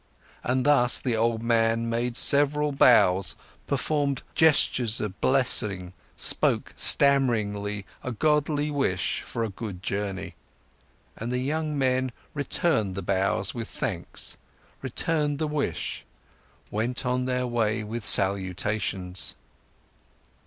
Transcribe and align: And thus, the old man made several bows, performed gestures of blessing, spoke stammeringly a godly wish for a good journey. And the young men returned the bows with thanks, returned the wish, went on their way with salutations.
And 0.43 0.65
thus, 0.65 0.99
the 0.99 1.15
old 1.15 1.43
man 1.43 1.87
made 1.87 2.17
several 2.17 2.71
bows, 2.71 3.35
performed 3.67 4.23
gestures 4.33 4.99
of 4.99 5.21
blessing, 5.21 5.93
spoke 6.17 6.73
stammeringly 6.75 7.85
a 8.01 8.11
godly 8.11 8.71
wish 8.71 9.21
for 9.21 9.43
a 9.43 9.49
good 9.49 9.83
journey. 9.83 10.33
And 11.17 11.31
the 11.31 11.37
young 11.37 11.77
men 11.77 12.11
returned 12.33 12.95
the 12.95 13.03
bows 13.03 13.53
with 13.53 13.67
thanks, 13.67 14.37
returned 14.81 15.37
the 15.37 15.45
wish, 15.47 16.03
went 16.71 17.05
on 17.05 17.25
their 17.25 17.45
way 17.45 17.83
with 17.83 18.03
salutations. 18.03 19.35